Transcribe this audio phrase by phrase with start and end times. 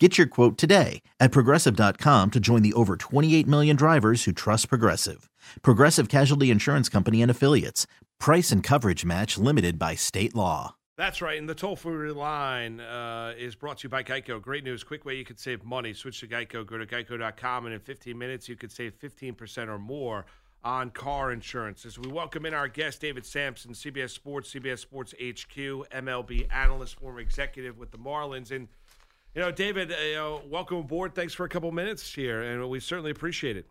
[0.00, 4.68] Get your quote today at progressive.com to join the over 28 million drivers who trust
[4.68, 5.30] Progressive.
[5.62, 7.86] Progressive Casualty Insurance Company and Affiliates.
[8.18, 10.74] Price and coverage match limited by state law.
[10.96, 11.38] That's right.
[11.38, 14.42] And the toll free line uh, is brought to you by Geico.
[14.42, 14.82] Great news.
[14.82, 15.92] Quick way you can save money.
[15.92, 16.66] Switch to Geico.
[16.66, 20.24] Go to geico.com, and in 15 minutes, you could save 15% or more
[20.64, 21.84] on car insurance.
[21.84, 26.98] As we welcome in our guest, David Samson, CBS Sports, CBS Sports HQ, MLB analyst,
[26.98, 28.50] former executive with the Marlins.
[28.50, 28.68] And,
[29.34, 31.14] you know, David, uh, you know, welcome aboard.
[31.14, 33.66] Thanks for a couple minutes here, and we certainly appreciate it.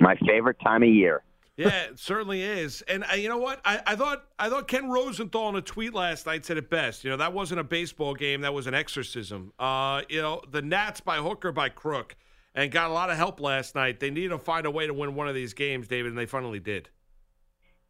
[0.00, 1.24] My favorite time of year.
[1.56, 2.82] Yeah, it certainly is.
[2.82, 3.60] And uh, you know what?
[3.64, 7.02] I, I thought I thought Ken Rosenthal in a tweet last night said it best.
[7.02, 9.52] You know, that wasn't a baseball game; that was an exorcism.
[9.58, 12.14] Uh, you know, the Nats by hook or by crook,
[12.54, 13.98] and got a lot of help last night.
[13.98, 16.26] They needed to find a way to win one of these games, David, and they
[16.26, 16.88] finally did.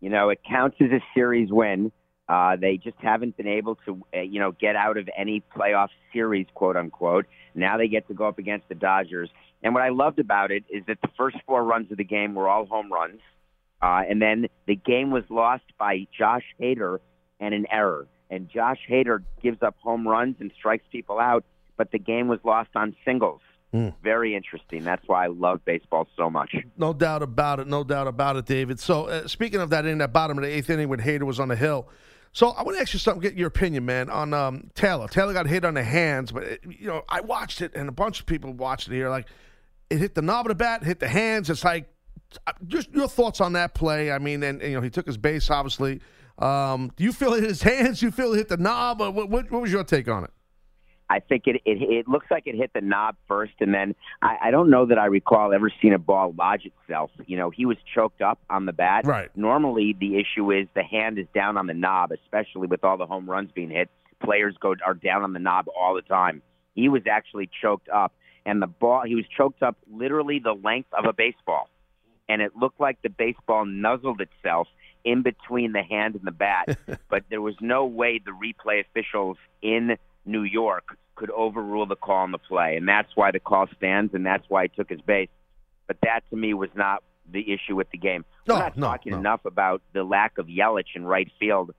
[0.00, 1.92] You know, it counts as a series win.
[2.28, 5.88] Uh, they just haven't been able to, uh, you know, get out of any playoff
[6.12, 7.26] series, quote unquote.
[7.54, 9.30] Now they get to go up against the Dodgers.
[9.62, 12.34] And what I loved about it is that the first four runs of the game
[12.34, 13.20] were all home runs.
[13.80, 16.98] Uh, and then the game was lost by Josh Hader
[17.40, 18.06] and an error.
[18.30, 21.44] And Josh Hader gives up home runs and strikes people out,
[21.76, 23.40] but the game was lost on singles.
[23.72, 23.94] Mm.
[24.02, 24.82] Very interesting.
[24.82, 26.54] That's why I love baseball so much.
[26.76, 27.66] No doubt about it.
[27.66, 28.80] No doubt about it, David.
[28.80, 31.38] So, uh, speaking of that, in that bottom of the eighth inning when Hader was
[31.38, 31.88] on the hill,
[32.32, 35.08] so I want to ask you something, get your opinion, man, on um, Taylor.
[35.08, 37.92] Taylor got hit on the hands, but it, you know I watched it, and a
[37.92, 39.08] bunch of people watched it here.
[39.08, 39.26] Like
[39.90, 41.50] it hit the knob of the bat, hit the hands.
[41.50, 41.88] It's like
[42.46, 44.12] uh, just your thoughts on that play.
[44.12, 46.00] I mean, and, and you know he took his base, obviously.
[46.38, 48.00] Um, do you feel it hit his hands?
[48.00, 49.00] Do you feel it hit the knob?
[49.00, 50.30] What, what, what was your take on it?
[51.10, 54.36] I think it, it it looks like it hit the knob first, and then I,
[54.44, 57.10] I don't know that I recall ever seeing a ball lodge itself.
[57.26, 59.06] You know, he was choked up on the bat.
[59.06, 59.34] Right.
[59.34, 63.06] Normally, the issue is the hand is down on the knob, especially with all the
[63.06, 63.88] home runs being hit.
[64.22, 66.42] Players go are down on the knob all the time.
[66.74, 68.12] He was actually choked up,
[68.44, 71.70] and the ball he was choked up literally the length of a baseball,
[72.28, 74.68] and it looked like the baseball nuzzled itself
[75.04, 76.78] in between the hand and the bat.
[77.08, 79.96] but there was no way the replay officials in
[80.28, 84.14] New York could overrule the call on the play, and that's why the call stands,
[84.14, 85.30] and that's why he took his base.
[85.86, 88.24] But that to me was not the issue with the game.
[88.46, 89.18] No, We're not no, talking no.
[89.18, 91.74] enough about the lack of Yelich in right field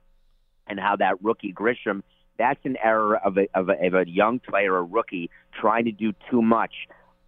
[0.68, 2.04] and how that rookie Grisham.
[2.38, 5.92] That's an error of a, of a, of a young player, a rookie, trying to
[5.92, 6.74] do too much.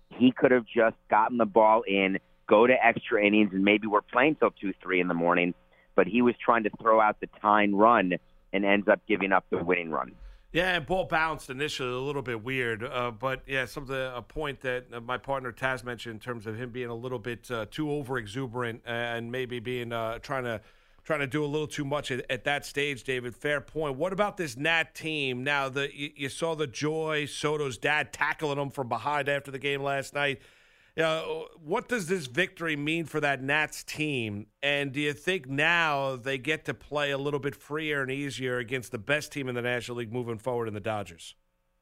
[0.10, 4.02] He could have just gotten the ball in, go to extra innings, and maybe we're
[4.02, 5.54] playing till two, three in the morning.
[5.96, 8.14] But he was trying to throw out the tying run
[8.54, 10.14] and ends up giving up the winning run.
[10.54, 14.22] Yeah, and ball bounced initially a little bit weird, uh, but yeah, some something a
[14.22, 17.50] point that uh, my partner Taz mentioned in terms of him being a little bit
[17.50, 20.60] uh, too over exuberant and maybe being uh, trying to
[21.06, 23.04] trying to do a little too much at, at, that stage.
[23.04, 23.96] David, fair point.
[23.96, 25.44] What about this Nat team?
[25.44, 29.60] Now, the you, you saw the joy Soto's dad tackling him from behind after the
[29.60, 30.42] game last night.
[30.98, 31.22] Uh,
[31.64, 34.48] what does this victory mean for that Nats team?
[34.62, 38.58] And do you think now they get to play a little bit freer and easier
[38.58, 41.36] against the best team in the National League moving forward in the Dodgers?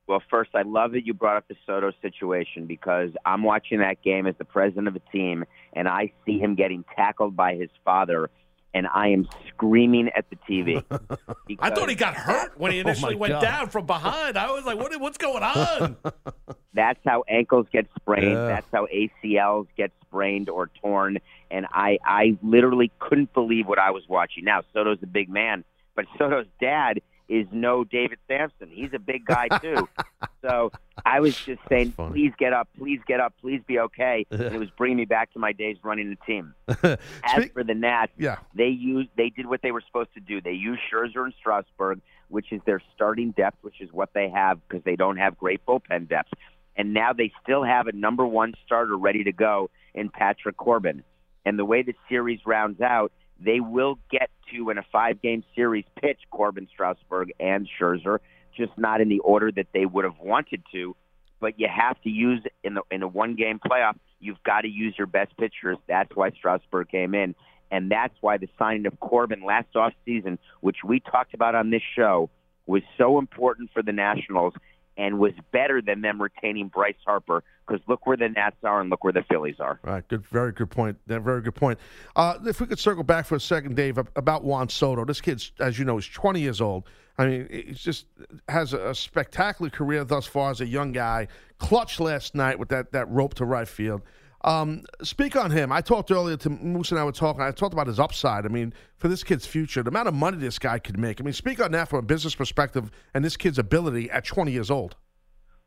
[0.08, 4.02] Well, first, I love that you brought up the Soto situation because I'm watching that
[4.02, 7.70] game as the president of a team, and I see him getting tackled by his
[7.86, 8.30] father
[8.74, 10.84] and I am screaming at the TV.
[11.60, 13.42] I thought he got hurt when he initially oh went God.
[13.42, 14.38] down from behind.
[14.38, 15.98] I was like, what, what's going on?
[16.74, 18.32] That's how ankles get sprained.
[18.32, 18.48] Yeah.
[18.48, 21.18] That's how ACLs get sprained or torn.
[21.52, 24.46] And I, I literally couldn't believe what I was watching.
[24.46, 25.64] Now, Soto's a big man,
[25.96, 28.70] but Soto's dad is no David Samson.
[28.72, 29.88] He's a big guy too.
[30.42, 30.72] so
[31.06, 34.26] I was just saying, please get up, please get up, please be okay.
[34.40, 36.56] And it was bringing me back to my days running the team.
[37.24, 38.38] As for the Nats, yeah.
[38.56, 40.42] they used they did what they were supposed to do.
[40.42, 44.60] They used Scherzer and Strasburg, which is their starting depth, which is what they have
[44.68, 46.34] because they don't have great bullpen depth.
[46.76, 51.04] And now they still have a number one starter ready to go in Patrick Corbin.
[51.46, 53.12] And the way the series rounds out,
[53.44, 58.20] they will get to in a five game series pitch Corbin, Strasburg, and Scherzer,
[58.56, 60.96] just not in the order that they would have wanted to.
[61.40, 63.96] But you have to use in the in a one game playoff.
[64.20, 65.78] You've got to use your best pitchers.
[65.88, 67.36] That's why Strasburg came in,
[67.72, 71.70] and that's why the signing of Corbin last off season, which we talked about on
[71.70, 72.30] this show,
[72.66, 74.54] was so important for the Nationals
[75.00, 78.90] and was better than them retaining Bryce Harper because look where the Nats are and
[78.90, 79.80] look where the Phillies are.
[79.88, 80.98] All right, good, very good point.
[81.08, 81.80] Very good point.
[82.18, 85.06] Uh, if we could circle back for a second, Dave, about Juan Soto.
[85.06, 86.84] This kid's, as you know, is 20 years old.
[87.18, 88.08] I mean, he just
[88.50, 91.28] has a, spectacular career thus far as a young guy.
[91.60, 94.02] Clutch last night with that that rope to right field.
[94.42, 95.72] Um, speak on him.
[95.72, 97.42] I talked earlier to Moose and I were talking.
[97.42, 98.46] I talked about his upside.
[98.46, 101.20] I mean, for this kid's future, the amount of money this guy could make.
[101.20, 104.52] I mean, speak on that from a business perspective and this kid's ability at 20
[104.52, 104.96] years old.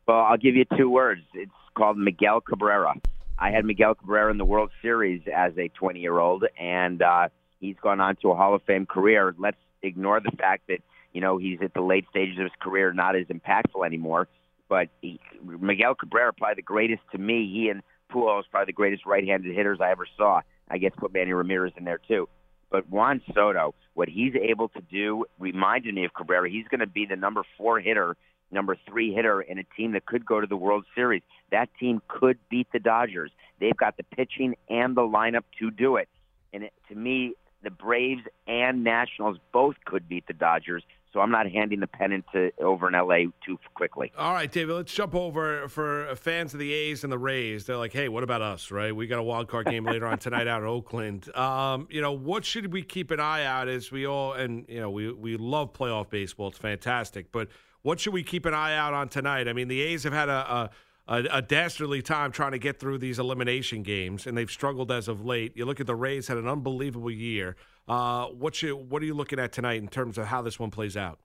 [0.07, 1.21] Well, I'll give you two words.
[1.33, 2.95] It's called Miguel Cabrera.
[3.37, 7.29] I had Miguel Cabrera in the World Series as a 20 year old, and uh,
[7.59, 9.33] he's gone on to a Hall of Fame career.
[9.37, 10.79] Let's ignore the fact that
[11.13, 14.27] you know he's at the late stages of his career, not as impactful anymore.
[14.69, 17.49] But he, Miguel Cabrera, probably the greatest to me.
[17.51, 17.81] He and
[18.13, 20.41] Pujols, probably the greatest right-handed hitters I ever saw.
[20.69, 22.29] I guess put Manny Ramirez in there too.
[22.69, 26.49] But Juan Soto, what he's able to do reminded me of Cabrera.
[26.49, 28.15] He's going to be the number four hitter
[28.53, 31.23] number three hitter in a team that could go to the World Series.
[31.51, 33.31] That team could beat the Dodgers.
[33.59, 36.07] They've got the pitching and the lineup to do it.
[36.53, 37.33] And it, to me,
[37.63, 40.83] the Braves and Nationals both could beat the Dodgers.
[41.13, 44.11] So I'm not handing the pennant to over in LA too quickly.
[44.17, 47.65] All right, David, let's jump over for fans of the A's and the Rays.
[47.65, 48.95] They're like, hey, what about us, right?
[48.95, 51.33] We got a wild card game later on tonight out in Oakland.
[51.35, 54.79] Um, you know, what should we keep an eye out as we all and you
[54.79, 56.47] know, we we love playoff baseball.
[56.47, 57.47] It's fantastic, but
[57.83, 59.47] what should we keep an eye out on tonight?
[59.47, 60.69] I mean, the A's have had a, a,
[61.07, 65.25] a, dastardly time trying to get through these elimination games, and they've struggled as of
[65.25, 65.55] late.
[65.55, 67.55] You look at the Rays had an unbelievable year.
[67.87, 70.71] Uh, what you what are you looking at tonight in terms of how this one
[70.71, 71.19] plays out?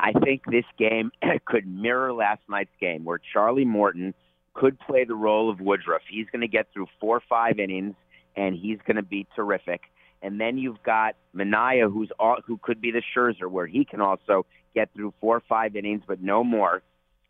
[0.00, 1.12] I think this game
[1.46, 4.14] could mirror last night's game, where Charlie Morton
[4.54, 6.02] could play the role of Woodruff.
[6.10, 7.94] He's going to get through four or five innings,
[8.36, 9.82] and he's going to be terrific.
[10.22, 14.00] And then you've got Manaea, who's all, who could be the Scherzer, where he can
[14.00, 14.44] also
[14.74, 16.82] get through four or five innings, but no more.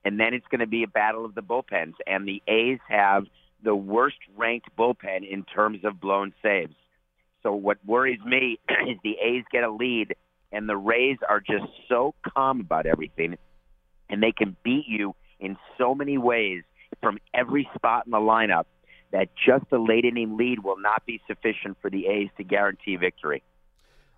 [0.05, 1.95] And then it's going to be a battle of the bullpens.
[2.07, 3.25] And the A's have
[3.63, 6.75] the worst ranked bullpen in terms of blown saves.
[7.43, 8.59] So what worries me
[8.89, 10.15] is the A's get a lead,
[10.53, 13.37] and the Rays are just so calm about everything,
[14.09, 16.63] and they can beat you in so many ways
[17.01, 18.65] from every spot in the lineup
[19.13, 22.97] that just a late inning lead will not be sufficient for the A's to guarantee
[22.97, 23.43] victory.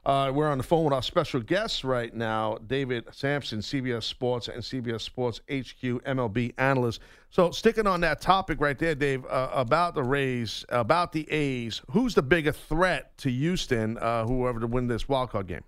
[0.05, 4.49] Uh, we're on the phone with our special guest right now, David Samson, CBS Sports
[4.49, 7.01] and CBS Sports HQ MLB analyst.
[7.31, 11.83] So, sticking on that topic right there, Dave, uh, about the Rays, about the A's,
[11.93, 15.63] who's the bigger threat to Houston, uh, whoever to win this wild card game?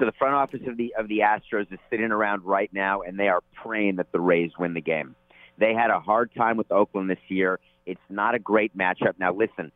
[0.00, 3.16] So, the front office of the of the Astros is sitting around right now, and
[3.16, 5.14] they are praying that the Rays win the game.
[5.58, 7.60] They had a hard time with Oakland this year.
[7.86, 9.14] It's not a great matchup.
[9.20, 9.70] Now, listen,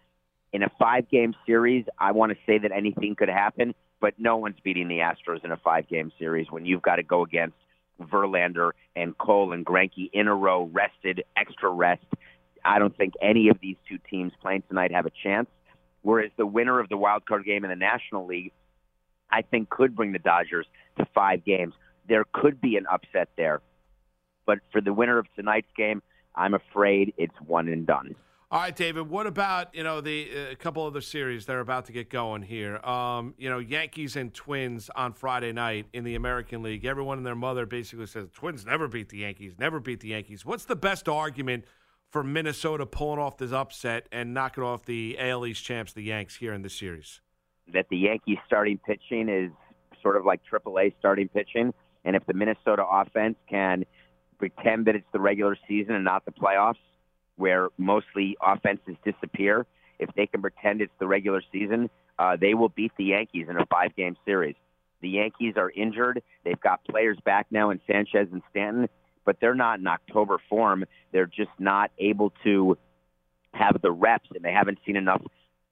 [0.53, 4.37] in a five game series, I want to say that anything could happen, but no
[4.37, 7.56] one's beating the Astros in a five game series when you've got to go against
[8.00, 12.05] Verlander and Cole and Greinke in a row, rested, extra rest.
[12.65, 15.49] I don't think any of these two teams playing tonight have a chance.
[16.03, 18.53] Whereas the winner of the wild card game in the National League,
[19.31, 20.67] I think, could bring the Dodgers
[20.97, 21.75] to five games.
[22.09, 23.61] There could be an upset there.
[24.47, 26.03] But for the winner of tonight's game,
[26.35, 28.15] I'm afraid it's one and done.
[28.50, 29.11] All right, David.
[29.11, 32.41] What about you know the uh, couple other series that are about to get going
[32.41, 32.79] here?
[32.79, 36.87] Um, you know, Yankees and Twins on Friday night in the American League.
[36.87, 40.47] Everyone and their mother basically says Twins never beat the Yankees, never beat the Yankees.
[40.47, 41.67] What's the best argument
[42.09, 46.37] for Minnesota pulling off this upset and knocking off the AL East champs, the Yanks,
[46.37, 47.21] here in this series?
[47.75, 49.51] That the Yankees starting pitching is
[50.01, 51.75] sort of like AAA starting pitching,
[52.06, 53.84] and if the Minnesota offense can
[54.39, 56.77] pretend that it's the regular season and not the playoffs
[57.39, 59.67] where mostly offenses disappear,
[59.99, 63.57] if they can pretend it's the regular season, uh, they will beat the Yankees in
[63.57, 64.57] a five game series.
[65.01, 66.23] The Yankees are injured.
[66.45, 68.89] They've got players back now in Sanchez and Stanton,
[69.25, 70.85] but they're not in October form.
[71.13, 72.77] They're just not able to
[73.55, 75.23] have the reps, and they haven't seen enough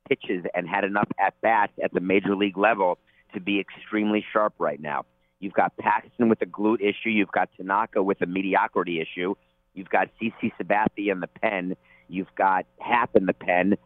[0.09, 2.99] pitches and had enough at bats at the major league level
[3.35, 5.05] to be extremely sharp right now.
[5.41, 7.11] You've got Paxton with a glute issue.
[7.11, 9.35] You've got Tanaka with a mediocrity issue.
[9.77, 11.77] You've got CC Sabathia in the pen.
[12.09, 13.77] You've got Happ in the pen.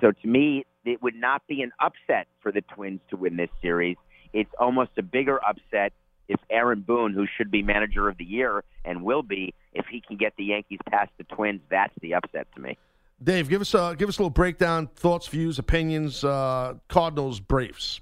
[0.00, 3.48] So to me, it would not be an upset for the Twins to win this
[3.62, 3.96] series.
[4.32, 5.92] It's almost a bigger upset
[6.28, 10.00] if Aaron Boone, who should be manager of the year and will be, if he
[10.00, 12.78] can get the Yankees past the Twins, that's the upset to me.
[13.22, 16.24] Dave, give us a give us a little breakdown, thoughts, views, opinions.
[16.24, 18.00] Uh, Cardinals, Braves.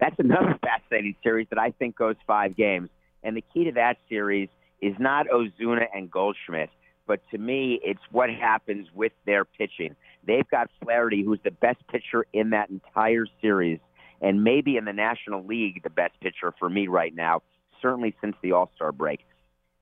[0.00, 2.88] That's another fascinating series that I think goes five games,
[3.22, 4.48] and the key to that series
[4.80, 6.70] is not Ozuna and Goldschmidt,
[7.06, 9.94] but to me, it's what happens with their pitching.
[10.26, 13.78] They've got Flaherty, who's the best pitcher in that entire series,
[14.20, 17.42] and maybe in the National League, the best pitcher for me right now,
[17.80, 19.20] certainly since the All Star break.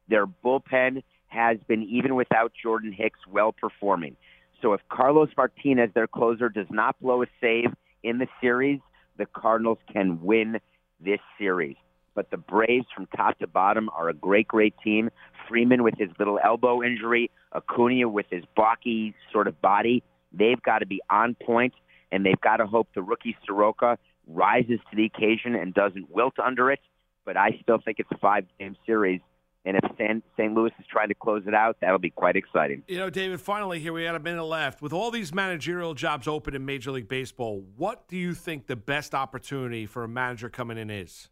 [0.09, 4.17] Their bullpen has been, even without Jordan Hicks, well performing.
[4.61, 7.73] So if Carlos Martinez, their closer, does not blow a save
[8.03, 8.81] in the series,
[9.17, 10.61] the Cardinals can win
[11.01, 11.77] this series.
[12.15, 15.11] But the Braves, from top to bottom, are a great, great team.
[15.49, 20.03] Freeman with his little elbow injury, Acuna with his blocky sort of body,
[20.33, 21.75] they've got to be on point,
[22.13, 26.39] and they've got to hope the rookie Soroka rises to the occasion and doesn't wilt
[26.39, 26.81] under it.
[27.25, 29.21] But I still think it's a five-game series.
[29.67, 30.53] And if San, St.
[30.53, 32.83] Louis is trying to close it out, that'll be quite exciting.
[32.87, 34.83] You know, David, finally, here we had a minute left.
[34.83, 38.77] With all these managerial jobs open in Major League Baseball, what do you think the
[38.77, 41.31] best opportunity for a manager coming in is?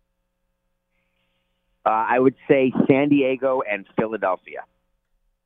[1.84, 4.64] Uh, I would say San Diego and Philadelphia.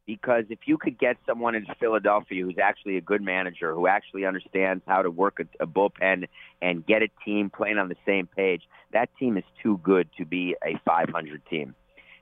[0.06, 4.24] Because if you could get someone in Philadelphia who's actually a good manager, who actually
[4.24, 6.28] understands how to work a, a bullpen
[6.62, 8.62] and get a team playing on the same page,
[8.92, 11.74] that team is too good to be a 500 team.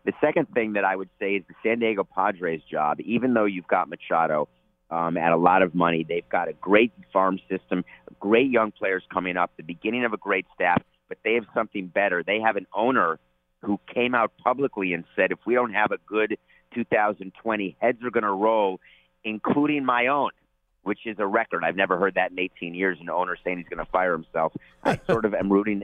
[0.06, 3.00] The second thing that I would say is the San Diego Padres job.
[3.00, 4.48] Even though you've got Machado
[4.90, 7.84] um, at a lot of money, they've got a great farm system,
[8.18, 10.82] great young players coming up, the beginning of a great staff.
[11.08, 12.22] But they have something better.
[12.22, 13.18] They have an owner
[13.64, 16.36] who came out publicly and said, if we don't have a good
[16.74, 18.80] 2020, heads are going to roll,
[19.24, 20.30] including my own,
[20.82, 21.64] which is a record.
[21.64, 22.98] I've never heard that in 18 years.
[23.00, 24.52] An owner saying he's going to fire himself.
[24.82, 25.82] I sort of am rooting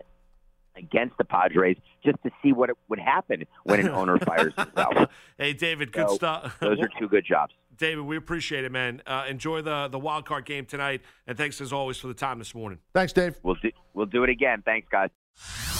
[0.76, 5.08] against the Padres just to see what it would happen when an owner fires himself.
[5.36, 6.58] hey, David, good So, stuff.
[6.60, 7.52] Those are two good jobs.
[7.76, 9.00] David, we appreciate it, man.
[9.06, 12.38] Uh, enjoy the the wild card game tonight, and thanks as always for the time
[12.38, 12.78] this morning.
[12.92, 13.38] Thanks, Dave.
[13.42, 14.62] We'll do, we'll do it again.
[14.66, 15.79] Thanks, guys.